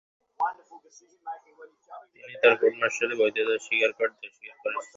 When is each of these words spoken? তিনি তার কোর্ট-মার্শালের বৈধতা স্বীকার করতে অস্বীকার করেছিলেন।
তিনি 2.13 2.33
তার 2.41 2.53
কোর্ট-মার্শালের 2.61 3.17
বৈধতা 3.21 3.55
স্বীকার 3.65 3.91
করতে 3.99 4.23
অস্বীকার 4.29 4.57
করেছিলেন। 4.57 4.87